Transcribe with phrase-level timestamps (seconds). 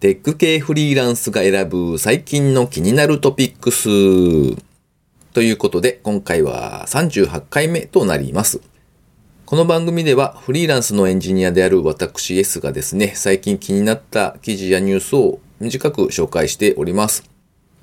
[0.00, 3.84] テック系フリーランスが選ぶ最近の気になるトピックス。
[5.34, 8.62] ということで、今回は38回目となります。
[9.44, 17.24] この番組ではフリーランスのエンジニアである私 S がですね、最近気になった記事やニュースを短く紹介しております。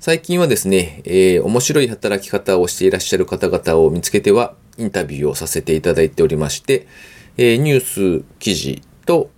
[0.00, 6.88] 最近はですね、えー面白い働き方をしていらっしゃる方々を見つけてはインタビューをさせていただいておりまして、
[7.36, 9.30] えーニュース記事と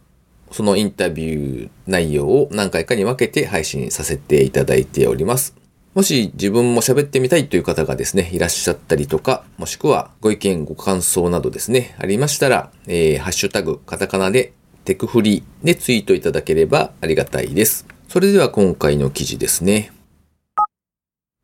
[0.51, 5.55] そのインタビュー内容を何回かに分けて配信させていただいております。
[5.95, 14.53] もし自分も喋ってみたいという方がですね、いらっしゃったりとか、もしくはご意見ご感想などですね、ありましたら、えーハッシュタグ、カタカナで
[14.85, 17.87] テクフリーでツイートいただければありがたいです。
[18.09, 19.93] それでは今回の記事ですね。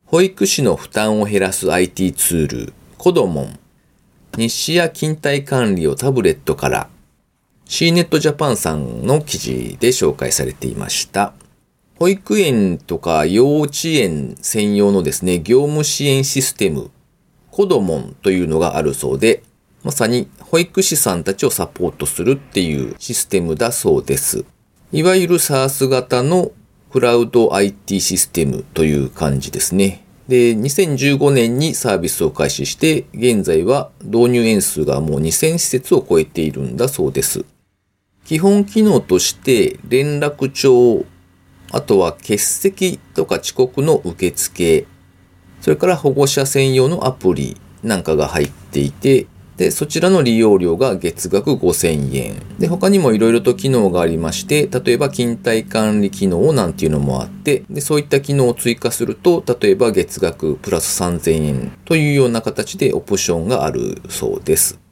[0.05, 3.59] 保育士の負担を減らす IT ツール、コドモン。
[4.38, 6.88] 日誌や勤怠管理をタブレットから、
[7.66, 11.34] CNET Japan さんの記事で紹介されていました。
[11.98, 16.91] 保育園とか幼稚園専用のですね、業務支援システム、
[17.51, 19.43] コドモンというのがあるそうで、
[19.82, 24.45] まさに保育士さんたちをサポートするっていうシステムだそうです。
[24.93, 26.52] いわゆる SARS 型の
[26.93, 30.04] クラウド IT システムという感じですね。
[30.29, 37.45] で、2015年にサービスを開始して、現在は導入円数がもう2000施設を超えているんだそうです。
[38.27, 41.05] 基本機能として連絡帳、
[41.71, 44.87] あとは欠席とか遅刻の受付、
[45.60, 52.43] それから保護者専用のアプリなんかが入っていて、で、そちらの利用料が月額5000円。
[52.59, 64.85] で、他にもいろいろと機能がありまして、例えば勤怠管理機能なんていうのもあって、で、そういった機能を追加すると、例えば月額プラス3000円というような形でオプションがあるそうです。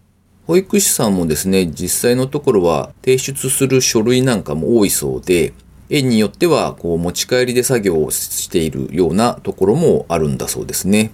[0.46, 5.54] 保育士さんもですね、実際のところは提出する書類なんかも多いそうで、
[5.88, 11.12] 園によってはこう持ち帰りで作業をしているようなところもあるんだそうですね。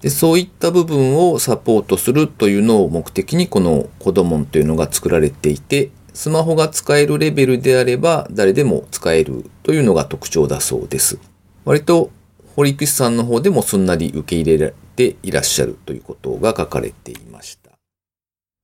[0.00, 11.18] でそういった部分をサポートするというのを目的にこの子供というのが作られていて、スマホが使えるレベルであれば誰でも使えるというのが特徴だそうです。
[11.66, 12.10] 割と
[12.56, 17.59] 保育士さんの方でもすんなり受け入れられていらっしゃるということが書かれていました。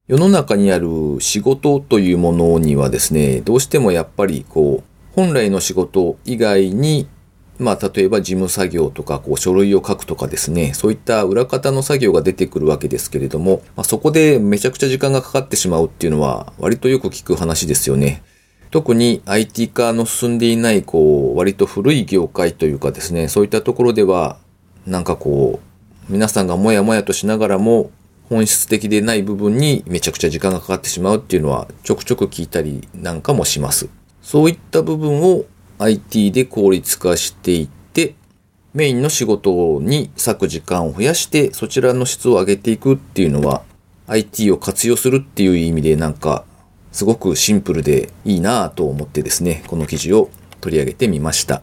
[0.09, 7.09] 世の中にある仕事というものにはですね、どうしてもやっぱりこう、本来の仕事以外に、
[7.59, 18.23] まあ例えば事務作業とかこう書類を書くとかですね、そういった裏方の作業が出てくるわけですけれども、まあ、そこでめちゃくちゃ時間がかかってしまうっていうのは割とよく聞く話ですよね。
[18.71, 24.39] 特に IT 化の進んでいない、こう、割と古い業界というかですね、そういったところでは、
[24.87, 27.91] なんかこう、皆さんがもやもやとしながらも、
[28.29, 33.89] 本質的でない部分にめちゃくちゃ時間がかかってしまうっていうのはちょくちょく聞いたりなんかもします。
[34.23, 35.45] そういった部分を
[35.79, 38.15] IT で効率化していって、
[38.75, 43.63] メインの仕事に割く時間を増やして、そちらの質を上げていくっていうのは、
[44.07, 46.45] IT を活用するっていう意味でなんか、
[46.93, 51.63] すごくシンプルでいいなぁと思ってですね、この記事を取り上げてみました。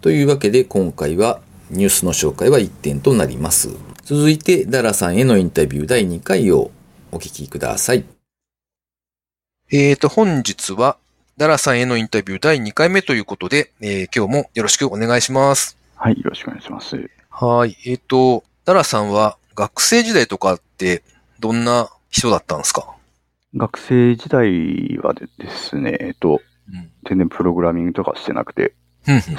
[0.00, 1.40] というわけで今回は
[1.70, 3.91] ニュースの紹介は1点となります。
[4.14, 6.70] 続いてダラさんへのインタビュー第2回を
[7.12, 8.04] お聞きください。
[9.72, 10.98] えーと、本日は、
[11.38, 15.78] ダラさんへのインタビュー第2回目ということで、えー今日もよろしくお願いします。
[15.96, 17.08] はい、よろしくお願いします。
[17.30, 17.74] はい。
[17.86, 21.02] えーと、ダラさんは学生時代とかって
[21.40, 22.94] どんな人だったんですか？
[23.56, 26.90] 学生時代はでですね、えっと、うん。
[27.08, 28.74] 全然プログラミングとかしてなくて、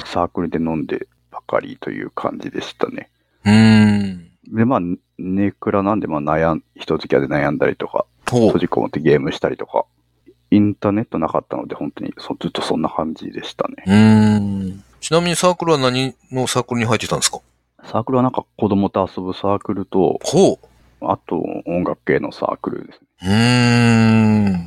[0.04, 3.08] サークルで飲んでばかりという感じでしたね。
[3.44, 4.23] うーん。
[4.48, 4.80] で、まあ、
[5.18, 8.60] ネクラなんで、まあ、悩ん、人付き合いで悩んだりとか、ほう閉。
[8.60, 9.84] じこもってゲームしたりとか、
[10.50, 13.74] インターネットなかったので、本当にそずっとそんな感じでしたね。
[13.86, 14.38] うー
[14.74, 14.84] ん。
[15.00, 17.40] ちなみにサークルは何のサークルに入ってたんですか？
[17.86, 20.66] サークルはなんか子供と遊ぶサークルと、ほう。
[21.06, 23.06] あと音楽系のサークルですね。
[23.22, 23.30] うー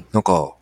[0.01, 0.05] ん。
[0.13, 0.53] なんか、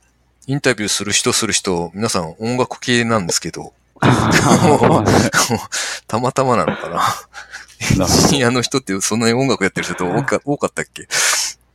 [0.47, 3.73] インタビューする人する人、皆さん音楽系なんですけど、
[6.08, 7.02] たまたまなのかな。
[7.79, 11.03] エンジニアの人ってそんなに音楽やってる人多か多かったっけ？
[11.03, 11.05] っ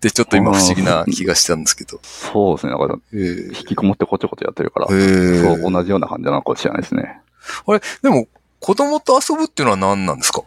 [0.00, 2.00] てちょっと今不思議な気がしたんですけど。
[2.02, 2.72] そうですね。
[2.72, 7.20] だから、えー引きこもってこちょこちょやってるから、えーそう、同じような感じなのかもしれないですね。
[7.66, 8.28] あれ、でも、
[8.60, 10.42] 子供と遊ぶっていうのは何なんですか？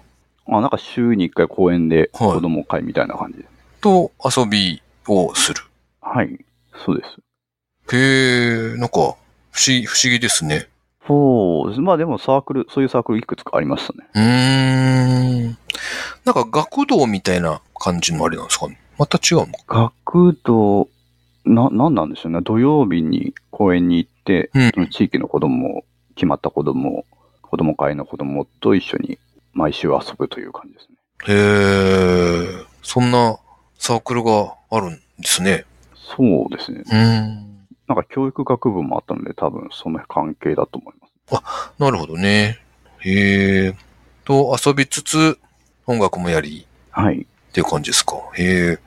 [0.47, 3.45] あ、なんか週に一回公園ではい子供会みたいな感じで。
[3.79, 5.61] と遊びをする。
[6.01, 6.39] はい。
[6.85, 7.95] そうです。
[7.95, 9.15] へえ、なんか、不思
[9.67, 10.67] 議、不思議ですね。
[11.07, 11.81] そうです。
[11.81, 14.07] まあでもサークル、そういうサークルいくつかありましたね。
[14.13, 15.57] うーん。
[16.23, 18.79] なんか学童みたいな感じのあれなんですかね？
[18.97, 19.91] また違うのか？
[20.05, 20.87] 学童、
[21.45, 22.39] な、なんなんでしょうね。
[22.41, 25.83] 土曜日に公園に行って、うんその地域の子供
[26.15, 27.05] 決まった子供を、
[27.41, 29.19] 子供会の子供と一緒に
[29.53, 30.95] 毎週遊ぶという感じですね。
[31.27, 31.33] へ
[32.61, 33.37] え、そんな
[33.77, 35.65] サークルがあるんですね。
[36.15, 36.83] そうですね。
[36.89, 37.52] うん。
[37.87, 41.13] なんか教育学部もあったので多分その関係だと思います。
[41.79, 42.59] なるほどね。
[42.99, 43.75] へえ。
[44.25, 45.37] と、遊びつつ、
[45.85, 47.21] 音楽もやり、はい。
[47.21, 48.15] っていう感じですか。
[48.35, 48.43] へ
[48.73, 48.79] え。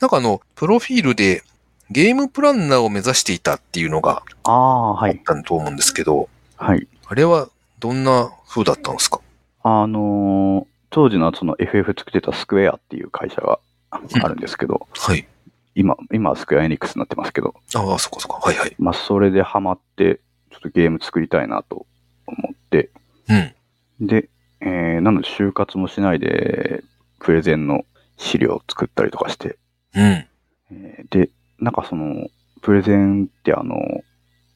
[0.00, 1.42] なんかあの、プロフィールで
[1.90, 5.18] ゲームプランナーを目指していたっていうのがああ、はあっい。
[5.18, 6.86] たと思うんですけど、はい。
[7.06, 9.20] あれはどんな風だったんですか？
[9.62, 13.60] あのー当時のその FF 作ってたスクエアっていう会社が
[13.92, 15.24] あるんですけど、はい。
[15.80, 18.46] 今、今はスクエアエニックスになってますけど、ああ、そっかそっか。
[18.46, 18.74] はいはい。
[18.78, 21.86] まあそれでハマって、ちょっとゲーム作りたいなと
[22.26, 22.90] 思って、
[24.00, 24.06] うん。
[24.06, 24.28] で、
[24.60, 26.84] えー、なので就活もしないで、
[27.18, 27.84] プレゼンの
[28.18, 29.56] 資料を作ったりとかして、
[29.94, 30.02] うん。
[30.02, 32.28] えーで、なんかその、
[32.60, 33.76] プレゼンってあの、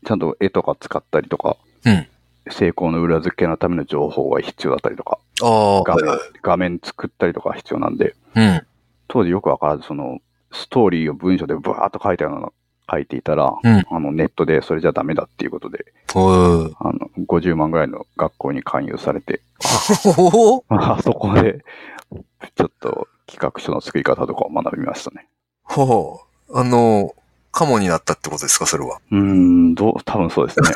[0.06, 2.06] ちゃんと絵とか使ったりとか、うん
[2.50, 6.29] 成功の裏付けのための情報が必要だったりとか、ああ、画面はいはい。
[6.43, 8.62] 画面作ったりとか必要なんで、うん。
[9.09, 10.19] 当時よくわからず、その、
[10.55, 12.53] ストーリーを文章でブワーっと書いてあるの
[12.91, 19.41] 書いていたら、うんあの、ネットでそれじゃダメだっていうことで、あの、50万ぐらいの学校に勧誘されて、
[20.69, 21.65] あそこで、
[22.56, 25.29] ちょっと企画書の作り方とかを学びましたね。
[25.62, 26.59] ほう。
[26.59, 27.15] あの、
[27.53, 29.01] カモになったってことですか、それは？
[29.11, 30.69] うーん、どう、多分そうですね。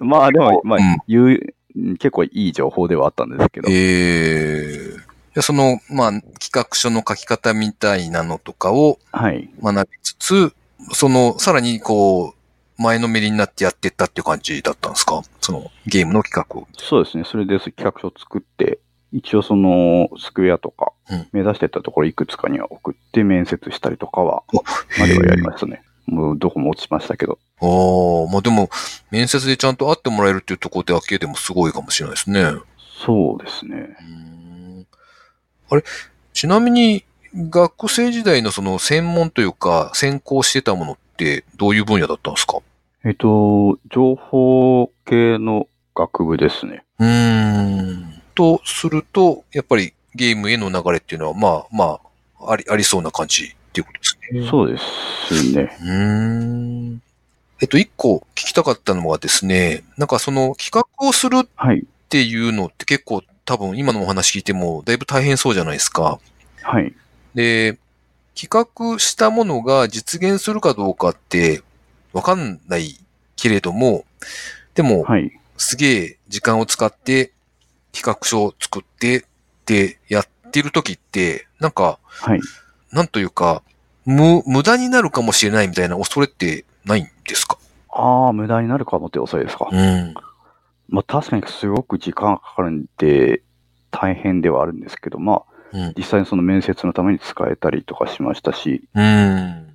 [0.00, 5.05] まあでも、まあうん、言う、結構いい情報ではあったんですけど、ええ
[5.36, 9.50] でその、まあ、企画書の書き方みたいなのとかをはい。
[9.62, 10.54] 学びつつ、
[10.92, 15.22] その、さらにこう、前のめりになってやってったっていう感じだったんですか？
[15.42, 16.66] その、ゲームの企画を。
[16.78, 17.24] そうですね。
[17.24, 18.78] それで企画書を作って、
[19.12, 24.42] 一応その、スクエアとかうん、目指してたところいくつかには送って面接したりとかは、
[24.98, 25.82] まではやりましたね。
[26.06, 27.38] もうどこも落ちましたけど。
[27.60, 28.70] ああ、まあでも、
[29.10, 32.40] 面接でちゃんと会ってもらえるっていうところだけでもすごいかもしれないですね。
[32.40, 32.64] う
[33.04, 33.96] そうですね。
[34.00, 34.35] ーん
[35.70, 35.84] あれ、
[36.32, 37.04] ちなみに、
[37.34, 42.60] 学生時代のその専門というか、専攻してたものってどういう分野だったんですか？
[43.04, 46.84] えっと、情報系の学部ですね。
[46.98, 48.22] うーん。
[48.34, 52.00] とすると、やっぱりゲームへの流れっていうのは、まあま
[52.40, 54.48] あ、あり、ありそうな感じっていうことですね。
[54.50, 55.76] そうですね。
[55.80, 57.02] うーん。
[57.60, 61.80] えっと、一個聞きたかったのはですね、なんかその企画をするはい。
[61.80, 66.18] っていうのって結構多分今のお話聞いてもだいぶ大変そうじゃないですか。
[66.62, 66.92] はい。
[67.34, 67.78] で、
[68.38, 71.62] 企画したものが実現するかどうかって
[72.12, 72.98] わかんない
[73.36, 74.04] けれども、
[74.74, 75.32] でも、はい。
[75.56, 77.32] すげえ時間を使って
[77.92, 79.24] 企画書を作ってっ
[79.64, 82.40] てやってる時って、なんか、はい。
[82.92, 83.62] なんというか、
[84.04, 87.58] 無、無駄になるかもしれないみたいな恐れってないんですか？
[87.88, 89.68] ああ、無駄になるかもって遅いですか。
[89.72, 90.14] うん。
[90.88, 93.42] まあ確かにすごく時間がかかるんで、
[93.90, 95.42] 大変ではあるんですけど、まあ、
[95.72, 95.94] うん。
[95.96, 99.02] 実際にその面接のために使えたりとかしましたし、うん。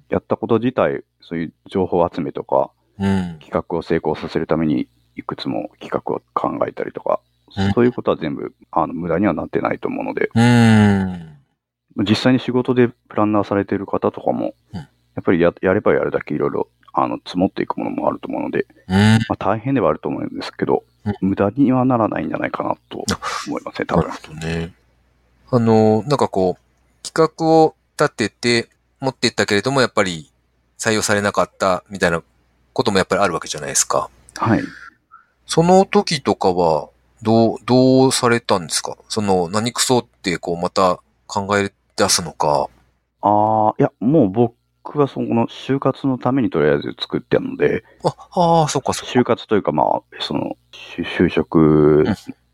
[0.09, 3.39] やったこと自体、そういう情報集めとか、うん。
[3.39, 7.19] 企画を成功させるために、いくつも企画を考えたりとか、
[7.57, 11.37] うんそういうことは全部、あの、無駄にはなってないと思うので、うん。
[12.07, 18.95] 実際に仕事でプランナーされている方とかも、うんやっぱりややればやるだけいろいろ、あの、積もっていくものもあると思うので、うん。
[18.95, 20.90] まあ大変ではあると思うんですけど、うん
[21.21, 23.05] 無駄にはならないんじゃないかなと
[23.48, 24.22] 思いますね、多分なる。
[24.22, 24.74] ほどね。
[25.51, 30.31] あの、なんかこう、企画を立てて持っていったけれども、やっぱり
[30.77, 32.22] 採用されなかったみたいな
[32.74, 34.10] こともやっぱりあるわけじゃないですか。
[34.36, 34.62] はい。
[35.46, 36.89] その時とかは、
[37.24, 38.98] どう、どうされたんですか？
[39.10, 42.67] その、何クソってこう、また考え出すのか。
[43.22, 44.55] ああ、いや、もう僕
[45.00, 49.19] はその就活のためにとりあえず作ってるので、あ、ああ、そっかそっか。
[49.19, 52.05] 就活というかまあ、その、就就職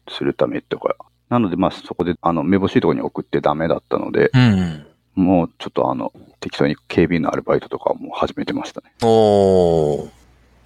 [0.09, 0.95] するためとか、
[1.29, 4.85] なのでまあそこで、あの、めぼしいところに送ってダメだったので、うん。
[5.15, 8.91] もうちょっとあの、適当に警備員のアルバイトとかも始めてましたね。
[9.01, 10.09] おー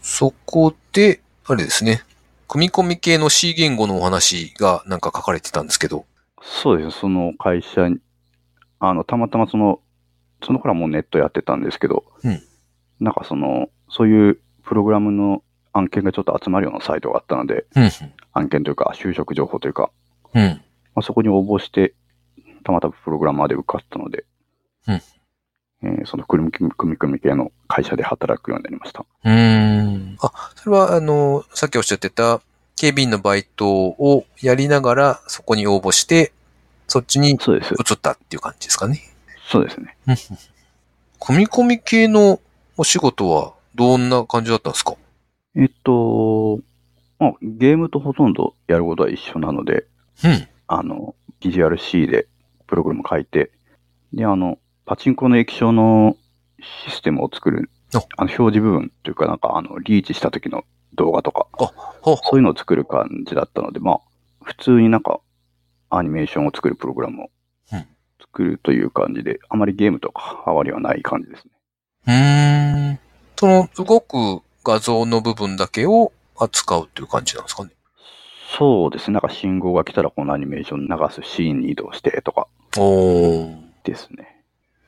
[0.01, 2.03] そこで、あれですね。
[2.47, 6.05] 組み込み系の C 言語のお話がなんか書かれてたんですけど。
[6.41, 6.99] そうです。
[6.99, 7.99] その会社に、
[8.79, 9.79] あの、たまたまその、
[10.43, 12.41] その頃はもうネットやってたんですけど、うん
[13.01, 15.43] なんかその、そういうプログラムの
[15.73, 17.89] 案件がちょっと集まるようなサイトがあったので、うん。
[18.33, 19.89] 案件というか、就職情報というか、
[20.35, 20.43] うん。
[20.43, 20.59] ま
[20.97, 21.95] あ、そこに応募して、
[22.63, 24.25] たまたまプログラマーで受かったので、
[24.87, 25.01] うん
[25.83, 29.03] えーその組み組み組み系の会社で働くようになりました。
[29.23, 30.17] うーん。
[30.21, 32.39] あ、それは、あの、さっきおっしゃってた、
[32.75, 36.33] 警備員のバイトをやりながら、そこに応募して、
[36.87, 37.31] そっちに。
[37.31, 37.35] 移
[37.95, 39.01] ったっていう感じですかね。
[39.49, 39.97] そうですね。
[41.19, 42.39] 組み込み系の
[42.77, 44.95] お仕事は、どんな感じだったんですか？
[45.55, 46.59] えっと、
[47.19, 49.85] まあ、ゲームとほとんどやることは一緒なので、
[50.23, 50.47] うん。
[50.67, 52.27] あの、ビジュアル C で
[52.67, 53.51] プログラム書いて、
[54.13, 56.15] で、あの、パチンコの液晶の
[56.85, 60.63] システムを作る、ああの、表示部分というか、なんか、あの、リーチした時の
[60.95, 61.69] 動画とか、ほう
[62.01, 63.99] ほそういうのを作る感じだったので、まあ、
[64.43, 65.19] 普通になんか、
[65.89, 67.31] アニメーションを作るプログラムをうん
[68.31, 71.51] 作るという感じで、あまりゲームとか関わりはない感じですね。
[72.07, 72.99] うーん。
[73.37, 77.71] その動く画像の部分だけを扱うっていう感じなんですかね。
[78.57, 79.13] そうですね。
[79.13, 82.47] なんか信号が来たらこのアニメーション流すシーンに移動してとか
[82.77, 83.57] おー。
[83.83, 84.43] ですね。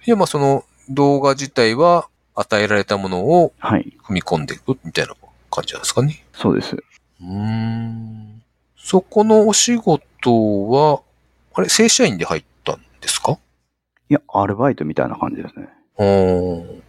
[0.05, 3.97] いや、まあその動画自体は与えられたものをはい。
[4.03, 5.15] 踏み込んでいくみたいな
[5.49, 6.23] 感じなんですかね。
[6.33, 6.75] そうです。
[6.75, 8.43] うーん。
[8.77, 11.01] そこのお仕事は、
[11.53, 12.43] あれ、正社員で入っ
[13.03, 13.37] ですか？
[14.09, 15.69] いや、アルバイトみたいな感じですね。
[15.95, 16.81] おー。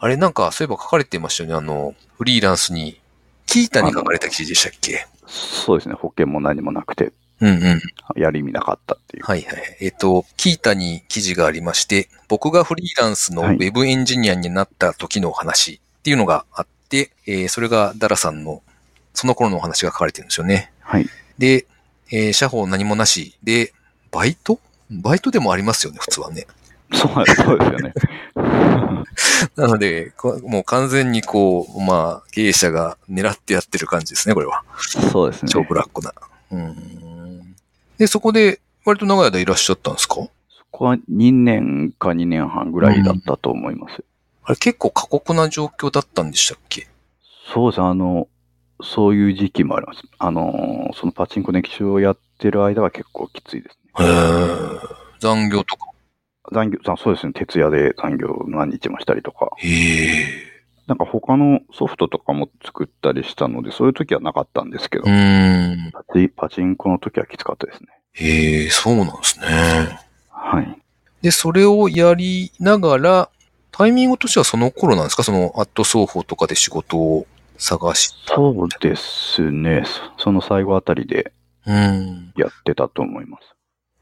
[0.00, 1.54] あれ、なんか、そういえば書かれてましたよね。
[1.54, 3.00] あの、フリーランスに、
[3.46, 5.06] キータに書かれた記事でしたっけ？
[5.26, 5.94] そうですね。
[5.94, 7.80] 保険も何もなくて、うんう
[8.16, 8.20] ん。
[8.20, 9.24] やる意味なかったっていう。
[9.24, 9.76] はいはい。
[9.80, 18.62] えっ、と、キータに記事がありまして、僕がフリーランスのウはいェブエンジニアになった時の話っていうのがあって、えーそれがダラさんの、
[19.14, 20.72] その頃のお話が書かれてるんですよね。
[20.80, 21.06] はい。
[21.38, 21.66] で、
[22.10, 23.72] えー、社保何もなしで、
[24.10, 24.58] バイト？
[24.90, 26.46] バイトでもありますよね、普通はね。
[26.92, 27.92] そうそうですよね。
[29.56, 34.62] なので、こもう完全にこう、まあ、経営者が狙ってやってる感じですね、これは。
[35.12, 35.50] そうですね。
[35.50, 36.12] 超ブラックな。
[36.52, 37.54] うん。
[37.98, 40.14] で、そこで、割と長い間いらっしゃったんですか？
[40.14, 40.30] そ
[40.70, 44.02] こは2年か2年半ぐらいだったと思います。
[44.44, 46.88] あれ結構過酷な状況だったんでしたっけ？
[47.52, 47.86] そうですね。
[47.86, 48.28] あの、
[48.82, 50.02] そういう時期もあります。
[50.18, 53.87] あの、そのパチンコの液晶をやってる間は結構きついですね。
[55.20, 55.86] 残業とか。
[56.52, 57.32] 残業、あそうですね。
[57.32, 59.50] 徹夜で残業何日もしたりとか。
[59.58, 60.48] へえ。
[60.86, 65.90] なんか他のソフトとかも作ったりしたので、そういう時はなかったんですけどう、ーん。
[65.92, 67.88] パチパチンコの時はきつかったですね。
[68.14, 69.46] へえ、そうなんですね。
[70.30, 70.78] はい。
[71.20, 73.28] で、それをやりながら、
[73.70, 75.22] タイミングとしてはその頃なんですか？
[75.22, 77.26] そのアット双方とかで仕事を
[77.58, 78.36] 探した。
[78.36, 79.84] そうですね。
[80.16, 81.32] そその最後あたりで
[81.66, 82.32] うん。
[82.36, 83.54] やってたと思います。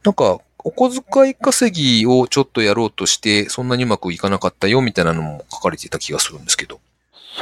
[0.06, 6.78] なんか、お小遣い稼ぎをちょっとやろうとして、そんなにうまくいかなかったよみたいなのも書かれていた気がするんですけど。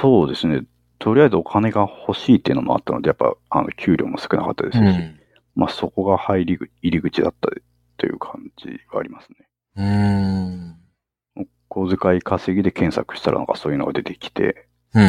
[0.00, 0.62] そうですね。
[0.98, 5.20] とりあえずお金が欲しいっていうのもあったので、やっぱ、あの、給料も少なかったですし、うん。
[5.56, 7.50] まあそこが入り口、入り口だった
[7.98, 9.36] という感じがありますね。
[9.76, 10.76] うーん。
[11.36, 15.04] お小遣い稼ぎで検索したらなんかそういうのが出てきて、うん。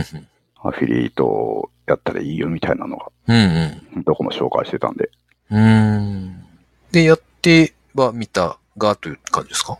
[0.62, 3.82] アフィリエイトやったらいいよみたいなのが、うん。
[3.96, 4.04] うん。
[4.04, 5.10] どこも紹介してたんで、
[5.52, 6.46] うーん。
[6.92, 9.78] で、やってはみたがという感じですか？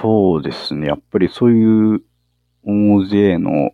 [0.00, 0.86] そうですね。
[0.86, 2.02] やっぱりそういう
[2.64, 3.72] 大勢の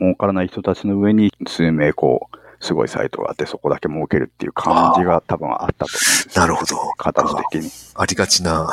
[0.00, 6.76] 儲からない人たちの上に数名こう、すごいサイトがあってそこだけ儲けるっていう感じが多分あったと思うんですよなるほど。
[6.96, 7.70] 形的に。
[7.94, 8.68] ありがちな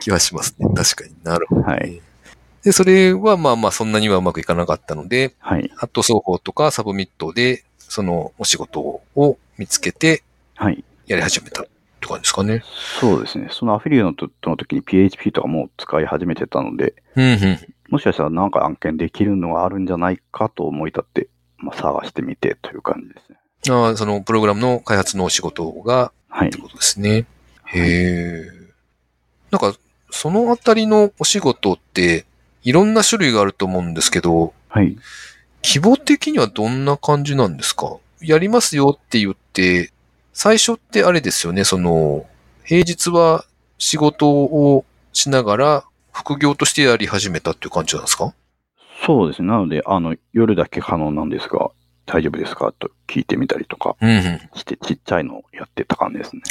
[0.00, 0.66] 気はしますね。
[0.74, 1.66] 確かになるほど、ね。
[1.66, 2.02] はい。
[2.62, 5.70] で、それはまあまあそんなにはうまくいかなかったので、はい。
[5.74, 10.22] ハット双方とかサブミットで、そのお仕事を見つけて
[10.54, 10.84] はい。
[11.06, 11.66] やり始めたっ
[12.00, 12.62] て感じですかね。
[13.00, 13.48] そうですね。
[13.50, 17.58] そのアフィリエイトの時に PHP とかもう使い始めてたので、うんうん。
[17.88, 23.38] もしかしたらなんか案件できるのがあるんじゃないかと思い立って、まあ、探してみてという感じですね。
[23.70, 26.58] ああ、そのプログラムの開発のお仕事がはいって。
[26.58, 27.26] ことですね。
[27.66, 28.44] へえ。
[29.50, 29.74] なんか、
[30.10, 32.26] そのあたりのお仕事って、
[32.62, 34.96] いろんな種類があると思うんですけど、はい。
[35.62, 37.96] 規模的にはどんな感じなんですか？
[38.20, 39.92] やりますよって言って、
[40.34, 42.26] 最初ってあれですよね、その、
[42.64, 43.44] 平日は
[43.78, 48.34] 仕事をしながら副業としてやり始めたっていう感じなんですか？
[49.06, 49.48] そうですね。
[49.48, 51.70] なので、あの、夜だけ可能なんですが、
[52.06, 52.72] 大丈夫ですか？
[52.78, 54.58] と聞いてみたりとかうんうん。
[54.58, 56.42] して、ちっちゃいのをやってた感じですね。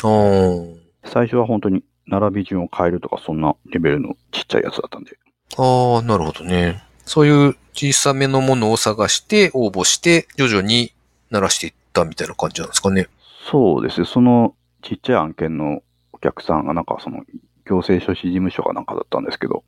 [1.06, 5.18] 最初は本当に並び順を変えるとか、そんなレベルのちっちゃいやつだったんで。
[5.58, 6.84] あー、なるほどね。
[7.06, 10.94] そういう小さめのものを探して応募して徐々に
[11.32, 13.08] 鳴らしていったみたいな感じなんですかね。
[13.50, 14.06] そうですね。
[14.06, 15.82] そのちっちゃい案件の
[16.12, 17.24] お客さんがなんかその
[17.66, 19.64] 行政書士事務所がなんかだったんですけど。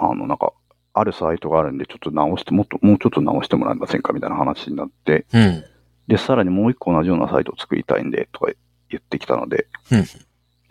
[0.00, 0.52] あのなんか、
[0.94, 5.64] あるサイトがあるんで、ちょっと直して、もっと、もうちょっと直してもらえませんかみたいな話になって、うん。
[6.06, 8.52] で、さらにもう一個同じようなサイトを作りたいんで、とか
[8.88, 10.04] 言ってきたので、うん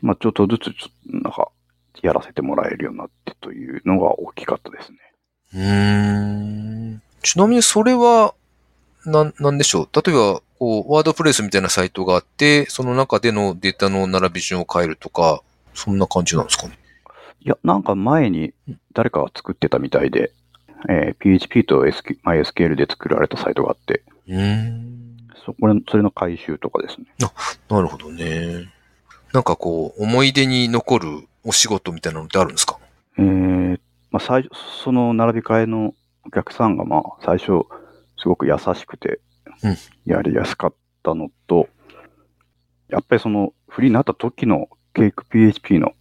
[0.01, 1.49] まあちょっとずつ、ちょなんか、
[2.01, 4.97] やらせてもらえるようになってというのが大きかったですね。
[5.53, 7.01] うーん。
[7.21, 8.33] ちなみにそれは、
[9.05, 9.89] なん、なんでしょう？
[9.93, 15.41] 例えば、こう、ワードプレスみたいなサイトがあって、その中でのデータの並び順を変えるとか、
[15.73, 16.77] そんな感じなんですかね？
[17.41, 18.53] いや、なんか前に
[18.93, 20.31] 誰かが作ってたみたいで、
[20.89, 25.17] えー PHP と SQ MySQL で作られたサイトがあって、うーん。
[25.59, 27.05] これ、それの回収とかですね。
[27.69, 28.71] なるほどね。
[29.33, 32.79] なんかこう、思い出に残るお仕事みたいなのってあるんですか？
[33.17, 33.79] えー、
[34.11, 34.51] まあ最初、
[34.83, 35.93] その並び替えの
[36.25, 37.65] お客さんがまあ最初、
[38.17, 39.19] すごく優しくてうん、
[40.05, 40.73] やりやすかっ
[41.03, 41.67] たのと、
[42.89, 45.93] やっぱりそのフリーになった時のケイク PHP の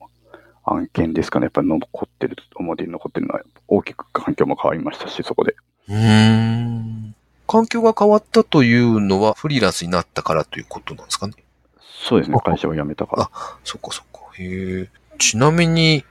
[0.64, 5.54] 案件ですかね、やっぱり残ってる、思い出に残ってるのは大きく環境も変わりましたし、そこで。
[5.88, 7.14] うーん。
[7.46, 11.34] 環境が変わったというのはフリーランスになったからということなんですかね
[11.78, 13.30] そうですねあ、会社を辞めたから。
[13.62, 14.20] そっかそっか。
[14.34, 14.88] へえ。
[15.18, 16.04] ちなみに、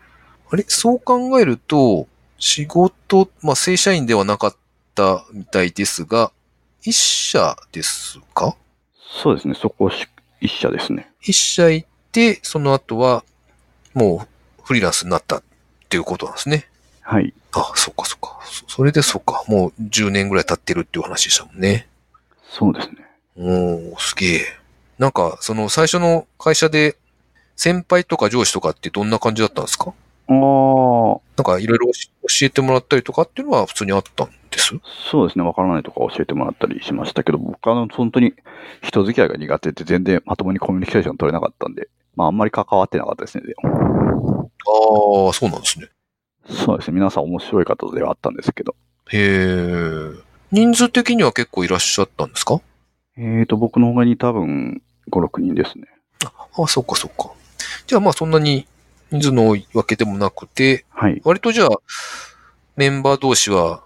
[0.49, 0.63] あれ？
[0.67, 4.55] そう考えると、仕事、まあ正社員ではなかっ
[4.93, 6.31] たみたいですが、
[6.87, 8.55] 一社ですか？
[9.23, 10.07] そうですね、そこし
[10.39, 11.11] 一社ですね。
[11.21, 13.23] 一社行って、その後は、
[13.95, 14.27] も
[14.59, 15.43] うフリーランスになったっ
[15.89, 16.67] ていうことなんですね。
[17.01, 17.33] はい。
[17.53, 18.39] あ、そっかそっか。
[18.43, 19.43] そそれでそっか。
[19.47, 21.87] もう10年ぐらい経ってるっていう話でしたもんね。
[22.43, 22.97] そうですね。
[23.35, 24.41] おー、すげえ。
[24.99, 26.97] なんか、その最初の会社で、
[27.55, 29.93] 先輩とか上司とかってどんな感じだったんですか？
[30.27, 34.29] ああ、なんかいろいろ教えてもらったりとかっていうのは普通にあったん？
[34.55, 34.73] です？
[35.11, 38.33] そうですね、わからないとか教えてもらったりしましたけど、僕はあの本当に
[38.81, 43.43] 人付き合いが苦手で全然まともにコミュニケーション取れなかったんで、まああんまり関わってなかったですね。
[43.45, 44.51] でも
[45.27, 45.89] ああ、そうなんですね。
[46.49, 48.75] そうですね、皆さん面白い方ではあったんですけど、
[49.11, 50.11] へえ。
[50.51, 52.61] 人数的には結構いらっしゃったんですか？
[53.17, 55.87] えーと、僕の他に多分5、6人ですね。
[56.23, 56.31] あ
[56.63, 57.31] あ、そっかそっか。
[57.87, 58.67] じゃあまあそんなに
[59.11, 61.21] 人数の多いわけでもなくて、はい。
[61.23, 61.69] 割とじゃあ
[62.75, 63.83] メンバー同士は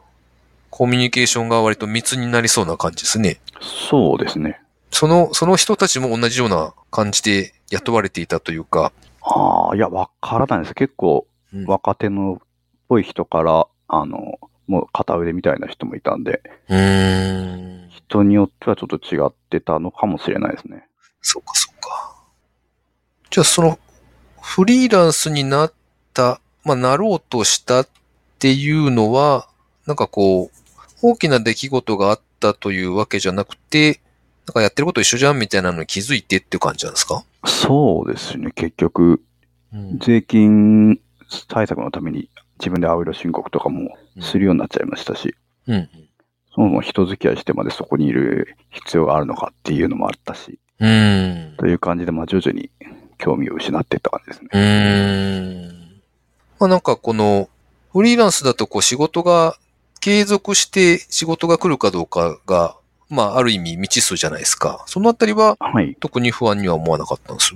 [0.79, 3.41] コミュニケーションが割と密になりそうな感じですね。
[3.59, 4.61] そうですね。
[4.91, 8.93] その、その人たちも同じような感じで雇われていたというか。
[9.21, 10.73] ああ、いや、わからないです。
[10.73, 12.47] 結構うん若手のっ
[12.87, 17.89] ぽい人から、あの、もう片腕みたいな人もいたんで、うーん。
[17.89, 20.87] 人によってはちょっと違ってたのかもしれないですね。
[21.21, 22.15] そっかそっか。
[23.29, 23.77] じゃあその
[24.41, 25.73] フリーランスになっ
[26.13, 27.87] た、まあなろうとしたっ
[28.39, 29.49] ていうのは、
[29.85, 30.59] なんかこう、
[31.01, 34.01] 大きな出来事があったというわけじゃなくて、
[34.45, 37.23] なんかやってること一緒じゃんみたいなのに気づいてっていう感じなんですか？
[37.45, 39.21] そうですね、結局、
[39.73, 39.99] うん。
[39.99, 40.99] 税金
[41.47, 45.35] 対策のために自分で青色申告とかもするようになっちゃいましたし、
[45.67, 45.89] うん。
[46.53, 51.53] そもそも人付き合いしてまでそこにいる必要があるのかっていうのもあったし、うん。
[51.57, 52.71] という感じで、まあ徐々に
[53.17, 54.49] 興味を失っていった感じですね。
[54.51, 56.01] うーん。
[56.59, 57.47] まあなんかこの、
[57.93, 59.57] フリーランスだとこう仕事が
[60.01, 62.75] 継続して仕事が来るかどうかが、
[63.09, 64.83] まあある意味未知数じゃないですか。
[64.87, 65.95] そのあたりははい。
[65.99, 67.55] 特に不安には思わなかったんです？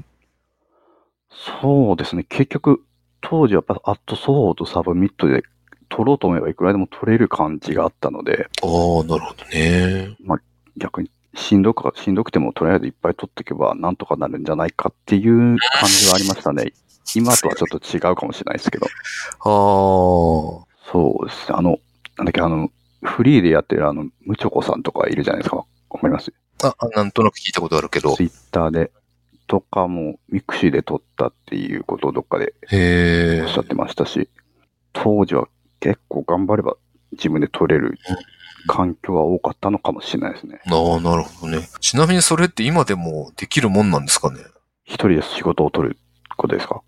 [1.62, 2.84] そうですね、結局、
[3.22, 5.44] 当時はやっぱアットソーとサブミットで
[5.90, 10.16] 取ろうと思えばいくらでも取れる感じがあったので、ああ、なるほどね。
[10.78, 16.74] 逆にしんどく、しんどくてもとりあえずいっぱい取っておけばなんとかなるんじゃないかっていう感じはありましたね。
[17.16, 18.86] 今とはちょっと違うかもしれないですけど。
[18.86, 18.90] あ
[19.40, 20.66] あ。
[20.92, 21.56] そうですね。
[21.58, 21.78] あの、
[22.18, 22.70] なんだっけ、あの、
[23.04, 25.58] フリーでやってるあの、ムチョコさんとかいるじゃないですか。
[25.58, 25.66] わ
[26.00, 26.34] かります？
[26.64, 28.16] あ、あなんとなく聞いたことあるけど。
[28.16, 28.92] ツイッターで、
[29.48, 34.30] とかも、 mixi で取ったっていうことをどっかでおっしゃってましたし、
[34.94, 35.48] 当時は
[35.80, 36.76] 結構頑張れば
[37.12, 37.98] 自分で取れる
[38.68, 40.62] 環境は多かったのかもしれないですね。
[40.66, 41.68] ああ、なるほどね。
[41.82, 44.40] ちなみにそれって今でもできるもんなんですかね？
[44.86, 45.98] 一人で仕事を取る
[46.38, 46.82] ことですか？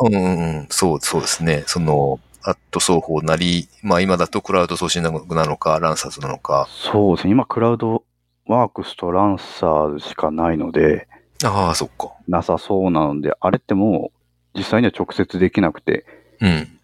[0.00, 0.66] うんうんうん。
[0.70, 1.64] そう、そうですね。
[1.66, 6.68] その、アット双方なり、まあ今だとクラウド送信なのか、ランサーズなのか。
[6.70, 7.32] そうですね。
[7.32, 8.04] 今、クラウド
[8.46, 11.08] ワークスとランサーズしかないので、
[11.44, 12.12] ああ、そっか。
[12.28, 14.10] なさそうなので、あれっても
[14.54, 16.04] う実際には直接できなくて、
[16.40, 16.78] うん。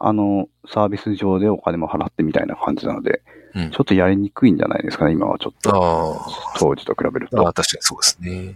[0.00, 3.22] あの、サービス上でお金も払ってみたいな感じなので、
[3.54, 5.70] うんちょっとやりにくいんじゃないですかね、今はちょっと。
[5.74, 7.48] あ当時と比べるあ、あと。
[7.48, 8.54] あ確かにそうですね。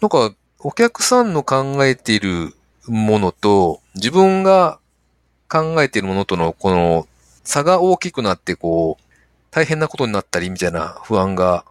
[0.00, 2.54] なんか、お客さんの考えている
[2.88, 4.80] ものと、自分が
[5.48, 7.06] 考えているものとの、この、
[7.44, 9.04] 差が大きくなって、こう、
[9.50, 11.64] 大変なことになったりみたいな不安が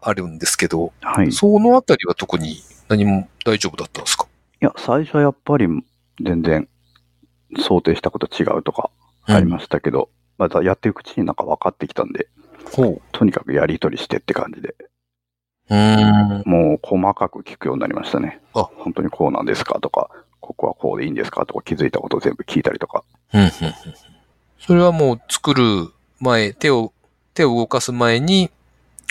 [0.00, 1.28] あるんですけど、はい。
[1.28, 4.26] いそのあたりは特に何も大丈夫だったんですか？
[4.58, 5.68] や、最初はやっぱり
[6.20, 6.68] 全然
[7.58, 8.90] 想定したこと違うとか
[9.26, 12.26] ありましたけど、またやっていくうちになんか分かってきたんで、
[12.72, 13.02] ほう。
[13.12, 14.74] とにかくやり取りしてって感じで、
[15.68, 16.50] うーん。
[16.50, 18.40] もう細かく聞くようになりましたね。
[18.54, 23.04] あ本当にこうなんですかとか、ここはこうでいいんですかとか気づいたことを全部聞いたりとか。
[24.58, 25.88] それはもう作る
[26.20, 26.92] 前、手を、
[27.34, 28.50] 手を動かす前に、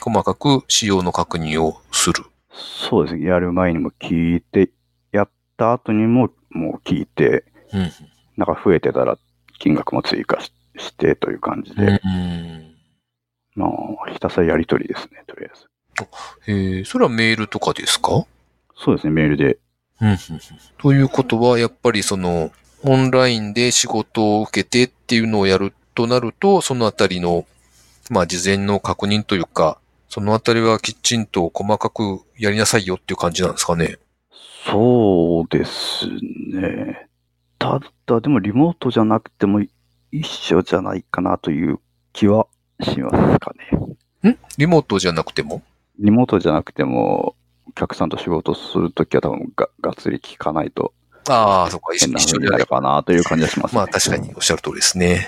[0.01, 2.23] 細かく仕様の確認をする。
[2.51, 3.25] そうですね。
[3.27, 4.69] やる前にも聞いて、
[5.11, 7.91] やった後にももう聞いて、うん。
[8.37, 9.17] なんか増えてたら
[9.59, 12.75] 金額も追加ししてという感じで、うん
[13.55, 15.67] まあ、ひたすらやり取りですね、とりあえず。
[16.47, 18.25] えー、それはメールとかですか？
[18.77, 19.57] そうですね、メールで。
[19.99, 20.17] うん。
[20.77, 22.51] ということは、やっぱりその、
[22.83, 27.45] オンラインで仕事を受けてっていうのをやるとなると、そのあたりの、
[28.09, 33.97] まあ、事前の確認というか、そのあたりはきちんと細かくやりなさいよっていう感じなんですかね。
[34.65, 36.07] そうです
[36.51, 37.07] ね。
[37.59, 39.61] ただ、でもリモートじゃなくても
[40.11, 41.79] 一緒じゃないかなという
[42.13, 42.47] 気は
[42.81, 43.51] しますか
[44.23, 44.31] ね。
[44.31, 44.37] ん？
[44.57, 45.61] リモートじゃなくても？
[45.99, 47.35] リモートじゃなくても、
[47.67, 50.93] お客さんと仕事するときは多分ががっつり聞かないと
[51.33, 52.65] ああ、そっか、一緒じゃない風になる。
[52.65, 53.77] かなという感じがします、ね。
[53.77, 55.27] まあ確かにおっしゃる通りですね。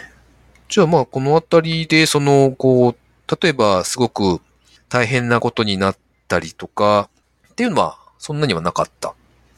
[0.69, 2.95] じゃあまあこのあたりで、その、こう、
[3.41, 4.41] 例えばすごく
[4.89, 7.09] 大変なことになったりとか、
[7.51, 9.13] っていうのはそんなにはなかった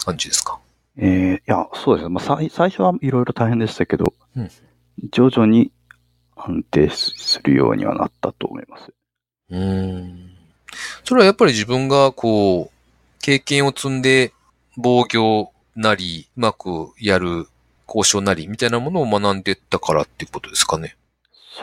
[0.06, 0.60] 感じですか？
[0.98, 2.10] えーいや、そうですね。
[2.10, 4.50] まあ、最最初はいろいろ大変でしたけど、うん
[5.12, 5.72] 徐々に
[6.36, 8.94] 安定するようにはなったと思います。
[9.50, 10.30] うーん。
[11.04, 14.34] それはやっぱり自分がこう、経験を積んで
[14.76, 17.48] 防御なり、うまくやる
[17.88, 20.96] 交渉なりみたいなものを学んでったからっていうことですかね。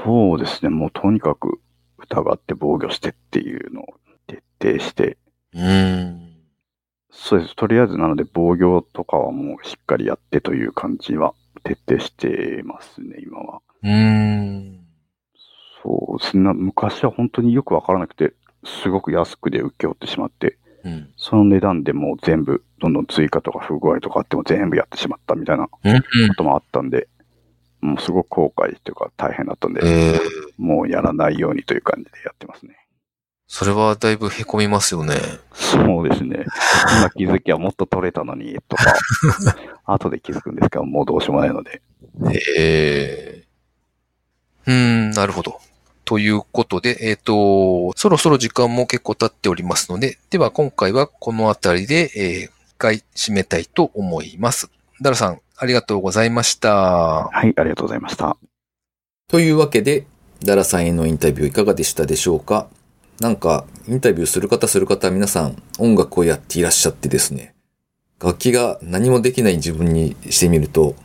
[0.04, 0.68] そうですね。
[0.68, 1.60] もうとにかく
[1.98, 3.86] 疑って防御してっていうのを
[4.26, 5.18] 徹底して、
[5.52, 6.30] うーん。
[7.10, 7.56] そうです。
[7.56, 13.60] とりあえずなので防御とかはもうしっかりやってという感じは徹底してますね、今は。
[13.82, 14.80] うーん。
[15.82, 16.52] そうですね。
[16.54, 21.10] 昔は本当によくわからなくて、すごく安くで請け負ってしまって、うん。
[21.16, 26.34] その値段でもう全部、どんどん追加とか不具合とかあっても全部やってしまったみたいなこうん。
[26.34, 27.08] ともあったんで、
[27.80, 30.20] もうすごく後悔というか大変だったんで、えー、
[30.58, 32.76] もうやらないようにという感じでやってますね。
[33.52, 35.16] それはだいぶ凹みますよね。
[35.52, 36.44] そうですね。
[37.00, 38.94] 今気づきはもっと取れたのに、とか、
[39.84, 41.82] 後で気づくんですけど、もうどうしようもないので。
[42.56, 43.44] ええ
[44.66, 44.74] うー
[45.08, 45.58] ん、なるほど。
[46.10, 54.72] ということで、えっ、と、そろそろ時間も結構経っておりますので、では今回はこのあたりで、えー、一回締めたいと思います。
[55.00, 57.28] ダラさん、ありがとうございました。
[57.28, 58.36] はい、ありがとうございました。
[59.28, 60.04] というわけで、
[60.42, 62.66] ダラさんへのインタビューいかがでしたでしょうか？
[63.20, 67.54] なんか、インタビューする方する方皆さん音楽をやっていらっしゃってですね、
[68.20, 70.96] 楽器が何もできない自分にしてみると、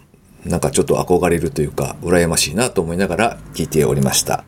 [0.46, 4.46] なんかちょっと憧れるというか、羨ましいなと思いながら聞いておりました。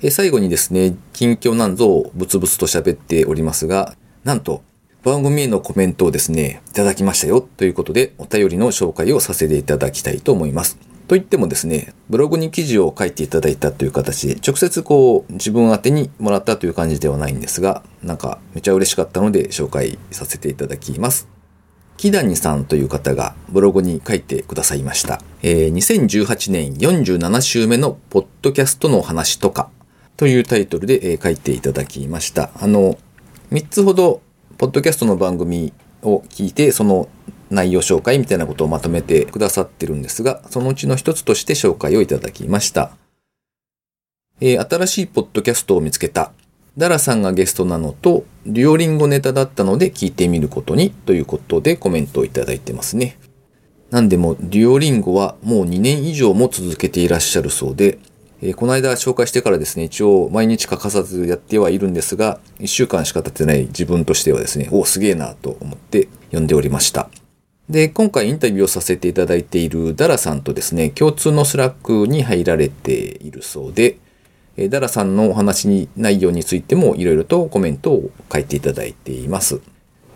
[0.00, 4.62] え最後にですね、近況なんぞをブツブツと喋っておりますが、なんと、
[5.02, 10.78] 番組へのコメントをですね、いただきましたよということで、お便りの紹介をさせていただきたいと思います。
[11.08, 21.26] と言ってもですね、ブログに記事を書いていただいたという形で、直接こう、自分宛てにもらったという感じではないんですが、なんか、めちゃ嬉しかったので紹介させていただきます。
[21.96, 25.20] 木谷さんという方がブログに書いてくださいました。
[25.42, 29.68] えー2018年47週目のポッドキャストの話とか
[30.18, 32.50] というタイトルで、えー書いていただきました。
[32.56, 32.98] あの、
[33.52, 34.20] 3つほど
[34.58, 37.08] ポッドキャストの番組を聞いて、その
[37.50, 42.90] 内容紹介みたいなことをまとめてくださってるんですが、そのうちの一つとして紹介をいただきました。
[44.40, 46.32] えー新しいポッドキャストを見つけた。
[46.76, 53.18] ダラさんがゲストなのと、デュオリンゴネタだったので聞いてみることにということでコメントをいただいてますね。
[53.90, 58.00] なんでも、デュオリンゴはもう2年以上も続けていらっしゃるそうで、
[58.40, 67.08] えーこの間紹介してからですね、一応毎日欠かさずやってはいるんですが、1週間しか経ってない自分としてはですね、おおすげえなと思って読んでおりました。
[67.68, 73.98] で、今回インタビューをさせていただいているダラさんとですね、共通の Slack に入られているそうで、
[74.56, 79.60] えーダラさんのお話に内容についてもいろいろとコメントを書いていただいています。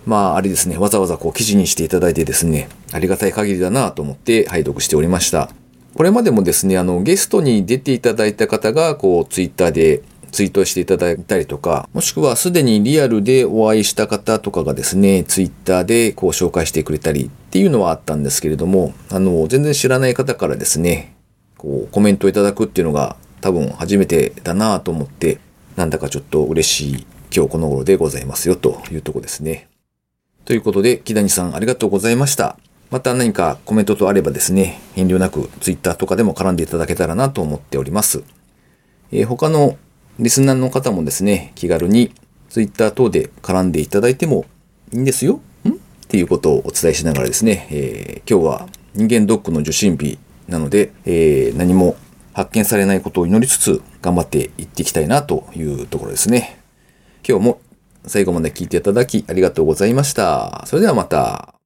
[0.06, 5.50] まあ、あれですね、わざわざこう記事にしていただいてですね、ありがたい限りだなと思って拝読しておりました。
[5.94, 10.02] これまでもですね、あの、ゲストに出ていただいた方が、こう、ツイッターで
[10.32, 21.14] ツイートしていただいたりとか、もしくはすでにリアルでお会いした方とかがですね、ツイッターでこう紹介してくれたりっていうのはあったんですけれども、あの、全然知らない方からですね、
[21.58, 25.38] こう、コメントをいただくっていうのが多分初めてだなと思って、
[25.76, 29.68] なんだかちょっと嬉しい今日この頃でございますよというとこですね。
[30.46, 32.56] ということで、木谷さんありがとうございました。
[32.92, 38.22] また何かコメントとあればですね、遠慮なくツイッターとかでも絡んでいただけたらなと思っております。
[39.10, 39.78] えー他の
[40.18, 42.12] リスナーの方もですね、気軽に
[42.50, 44.44] ツイッター等で絡んでいただいても
[44.92, 45.70] いいんですよん？
[45.70, 45.72] っ
[46.06, 51.96] ていうことをお伝えしながらですね、えー今日は人間ドックの受診日なので、えー何も
[52.34, 56.60] 発見されないことを祈りつつ頑張っていっていきたいなというところですね。
[57.26, 57.60] 今日も
[58.06, 60.62] 最後まで聞いていただきありがとうございました。
[60.66, 61.61] それではまた。